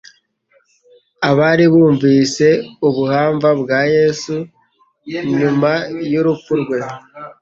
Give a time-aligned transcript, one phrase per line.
[1.29, 2.47] Abari bumvise
[2.87, 4.35] ubuhamva bwa Yesu,
[5.37, 5.71] nyuma
[6.11, 6.77] y'urupfu rwe,